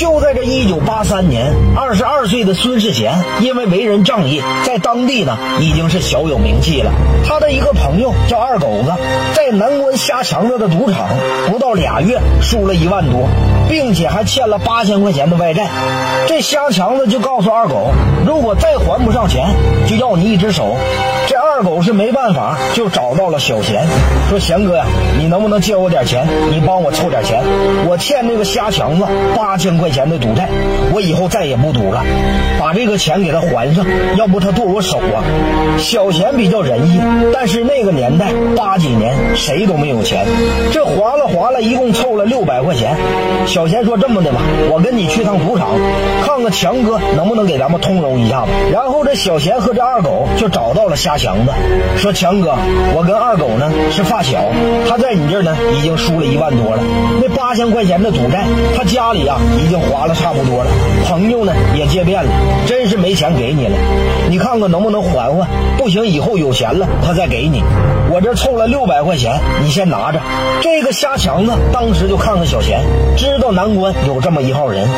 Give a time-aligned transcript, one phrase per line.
[0.00, 6.90] 就在这一九八三年，二十二岁的孙世贤因为为人仗义，在当地呢已经是小有名气了。
[7.28, 8.94] 他的一个朋友叫二狗子，
[9.34, 11.10] 在南关瞎强子的赌场
[11.50, 13.28] 不到俩月输了一万多，
[13.68, 15.68] 并且还欠了八千块钱的外债。
[16.26, 17.92] 这瞎强子就告诉二狗，
[18.26, 19.54] 如果再还不上钱，
[19.86, 20.76] 就要你一只手。
[21.28, 23.86] 这二狗是没办法，就找到了小贤，
[24.30, 24.86] 说：“贤哥呀，
[25.18, 26.26] 你能不能借我点钱？
[26.50, 27.44] 你帮我凑点钱，
[27.86, 29.04] 我欠那个瞎强子
[29.36, 30.48] 八千块钱的赌债，
[30.92, 32.04] 我以后再也不赌了，
[32.58, 33.84] 把这个钱给他还上，
[34.16, 35.24] 要不他剁我手啊。”
[35.78, 37.00] 小贤比较仁义，
[37.32, 40.26] 但是那个年代八几年谁都没有钱，
[40.72, 42.96] 这划拉划拉，一共凑了六百块钱。
[43.46, 44.40] 小贤说：“这么的吧，
[44.70, 45.70] 我跟你去趟赌场，
[46.24, 51.52] 看看强哥能不能给咱们通融一下子。”然后这小贤和这二狗就找到了瞎强子，
[51.96, 52.54] 说：“强哥，
[52.94, 54.44] 我跟二狗呢是发小，
[54.88, 56.82] 他在你这儿呢已经输了一万多了，
[57.22, 58.44] 那八千块钱的赌债，
[58.76, 60.70] 他家里啊已经花了差不多了，
[61.06, 62.30] 朋友呢也借遍了，
[62.66, 63.76] 真是没钱给你了，
[64.28, 65.48] 你看看能不能还还？
[65.78, 67.62] 不行，以后有钱了他再给你。
[68.12, 70.20] 我这凑了六百块钱，你先拿着。”
[70.62, 72.82] 这个瞎强子当时就看看小贤，
[73.16, 74.88] 知道南关有这么一号人，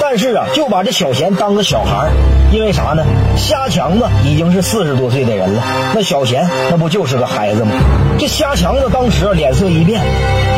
[0.00, 2.10] 但是啊就把这小贤当个小孩
[2.52, 3.04] 因为啥呢？
[3.36, 5.62] 瞎强子已经是四十多岁的人了，
[5.94, 7.72] 那小贤那不就是个孩子吗？
[8.18, 10.00] 这瞎强子当时脸色一变，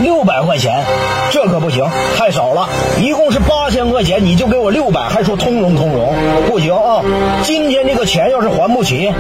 [0.03, 0.85] 六百块钱，
[1.31, 1.83] 这可不行，
[2.19, 2.69] 太少了，
[3.01, 6.13] 一共是八千块钱，你就给我六百，还说通融通融，
[6.47, 7.01] 不行啊！
[7.43, 9.11] 今天这个钱要是还不起，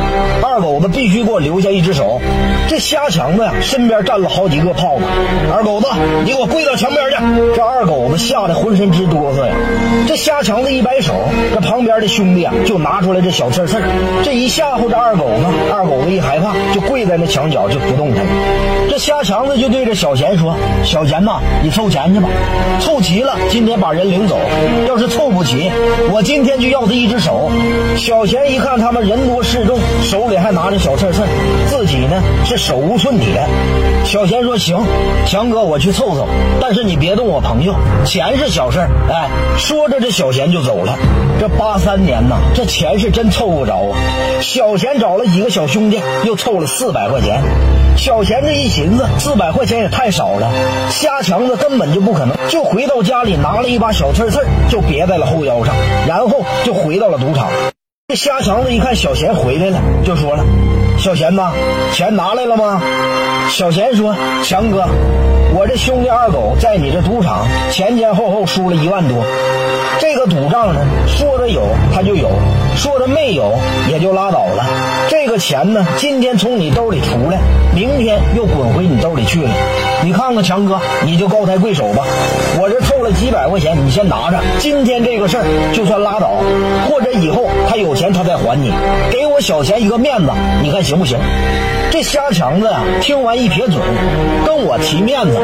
[0.43, 2.21] 二狗子必须给我留下一只手。
[2.69, 5.05] 这瞎强子呀，身边站了好几个炮子，
[5.55, 5.87] 二狗子，
[6.27, 7.17] 你给我跪到墙边去！
[7.57, 9.55] 这二狗子吓得浑身直哆嗦呀。
[10.07, 11.15] 这瞎强子一摆手，
[11.55, 13.79] 这旁边的兄弟啊就拿出来这小刺刺
[14.23, 18.31] 这一吓唬这二狗子，二狗子一害怕就跪在那墙角就不动弹了。
[18.91, 22.29] 这瞎强子就对着小贤说：“小钱呐，你凑钱去吧，
[22.81, 24.39] 凑齐了今天把人领走，
[24.87, 25.71] 要是凑不齐，
[26.13, 27.51] 我今天就要他一只手。”
[27.97, 31.23] 小贤一看他们人多势众，手里还拿着小刺刺
[31.69, 33.47] 自己呢是手无寸铁。
[34.05, 34.79] 小贤说：“行，
[35.27, 36.29] 强哥，我去凑凑，
[36.61, 37.75] 但是你别动我朋友，
[38.05, 38.81] 钱是小事
[39.11, 39.29] 哎，
[39.59, 40.97] 说着这小贤就走了。
[41.39, 43.99] 这八三年呐，这钱是真凑不着啊。
[44.41, 47.43] 小贤找了几个小兄弟，又凑了四百块钱。
[47.97, 50.51] 小贤这一寻思，四百块钱也太少了，
[50.97, 52.35] 瞎强子根本就不可能。
[52.49, 54.41] 就回到家里拿了一把小刺刺
[54.71, 55.75] 就别在了后腰上，
[56.09, 57.49] 然后就回到了赌场。
[58.09, 60.45] 这瞎强子一看小贤回来了，就说了
[60.99, 61.53] ：“小贤呐，
[61.93, 62.81] 钱拿来了吗？”
[63.53, 64.87] 小贤说：“强哥，
[65.55, 69.23] 我这兄弟二狗在你这赌场前前后后输了一万多，
[70.01, 72.31] 这个赌账呢，说着有他就有，
[72.75, 73.59] 说着没有
[73.91, 74.65] 也就拉倒了。
[75.11, 77.39] 这个钱呢，今天从你兜里出来，
[77.77, 79.51] 明天又滚回你兜里去了。
[80.03, 82.07] 你看看强哥，你就高抬贵手吧。
[82.59, 84.41] 我这凑了几百块钱，你先拿着。
[84.59, 85.45] 今天这个事儿
[85.75, 86.41] 就算拉倒，
[86.89, 88.73] 或者以后他有钱他再还你，
[89.13, 90.31] 给我小钱一个面子，
[90.63, 91.19] 你看行不行？”
[91.93, 93.77] 这瞎强子呀，听完一撇嘴，
[94.47, 95.39] 跟提面子，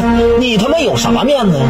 [0.00, 1.64] 哼， 你他妈有啥面子呀？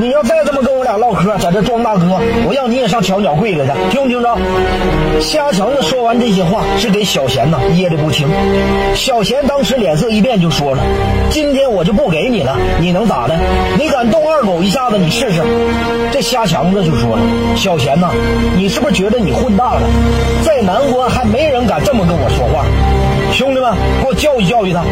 [0.00, 4.36] 你要再这么跟我俩唠嗑，在这装大哥，我要你也上墙角跪着去，听没听着？
[5.20, 8.28] 瞎强子说完这些话，是给小贤呐噎的不轻。
[8.94, 10.82] 小贤当时脸色一变，就说了
[11.30, 13.36] ：“今天我就不给你了，你能咋的？
[13.78, 15.42] 你敢动二狗一下子，你试试。”
[16.12, 17.22] 这瞎强子就说了
[17.56, 18.10] ：“小贤呐，
[18.56, 19.82] 你是不是觉得你混大了？
[20.44, 22.64] 在南关还没人敢这么跟我说话。”
[23.34, 24.84] 兄弟们，给我教育教育他！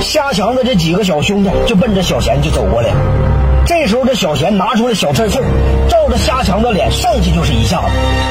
[0.00, 2.90] 瞎强子这几个小兄弟就奔着小贤就走过来。
[3.66, 5.40] 这时候，这小贤拿出了小刺刺，
[5.88, 7.86] 照着瞎强子脸上去就是一下子，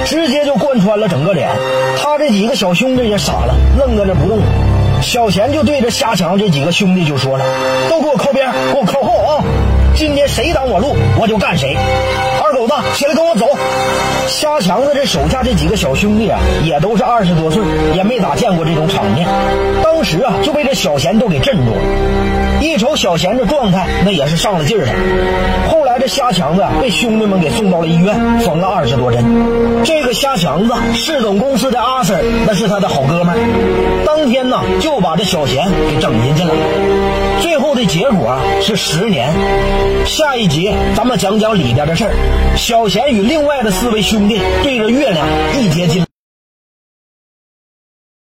[0.05, 1.49] 直接就贯穿了整个脸。
[2.01, 4.39] 他这几个小兄弟也傻了，愣在那不动。
[5.01, 7.43] 小贤就对着瞎强这几个兄弟就说了
[7.89, 9.43] ：“都给我靠边，给我靠后啊！
[9.95, 11.75] 今天谁挡我路，我就干谁。”
[12.41, 13.47] 二狗子，起来跟我走！
[14.27, 17.61] 瞎强子这手下这几个小兄弟啊，也都是二十多岁，
[17.95, 19.27] 也没咋见过这种场面。
[19.99, 22.61] 当时啊，就被这小贤都给镇住了。
[22.61, 24.93] 一瞅小贤这状态，那也是上了劲儿了。
[25.69, 29.21] 后来这瞎强子被兄弟们给送到了医院，缝了二十多针。
[29.83, 33.35] 这个瞎强子，市总公司的阿 Sir，那是他的好哥们。
[34.05, 36.53] 当天呢，就把这小贤给整进去了。
[37.41, 39.33] 最后的结果是十年。
[40.05, 42.11] 下一集咱们讲讲里边的事儿。
[42.55, 45.27] 小贤与另外的四位兄弟对着月亮
[45.59, 46.08] 一结金。